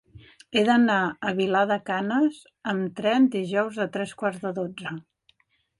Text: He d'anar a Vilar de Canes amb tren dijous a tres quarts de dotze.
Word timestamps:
He 0.55 0.61
d'anar 0.69 1.01
a 1.07 1.33
Vilar 1.41 1.61
de 1.73 1.77
Canes 1.89 2.41
amb 2.73 2.99
tren 3.01 3.31
dijous 3.39 3.79
a 3.87 3.89
tres 3.99 4.19
quarts 4.23 4.45
de 4.49 4.59
dotze. 4.63 4.99